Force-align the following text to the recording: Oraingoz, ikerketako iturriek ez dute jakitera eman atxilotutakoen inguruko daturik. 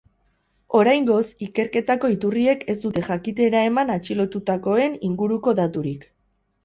Oraingoz, 0.77 1.19
ikerketako 1.47 2.09
iturriek 2.15 2.65
ez 2.75 2.77
dute 2.85 3.03
jakitera 3.09 3.61
eman 3.69 3.93
atxilotutakoen 3.97 4.97
inguruko 5.11 5.55
daturik. 5.61 6.09